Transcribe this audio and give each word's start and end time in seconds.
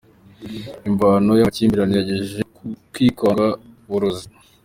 Imvano 0.89 1.31
y’amakimbirane 1.35 1.93
yagejeje 1.99 2.41
ku 2.55 2.61
kwikanga 2.93 3.45
uburozi. 3.85 4.25